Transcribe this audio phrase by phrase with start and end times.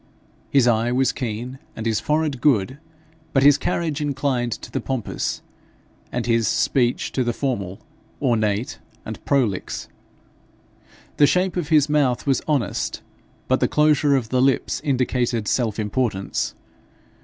[0.49, 2.79] His eye was keen, and his forehead good,
[3.33, 5.43] but his carriage inclined to the pompous,
[6.11, 7.79] and his speech to the formal,
[8.19, 9.89] ornate, and prolix.
[11.17, 13.03] The shape of his mouth was honest,
[13.47, 16.55] but the closure of the lips indicated self importance.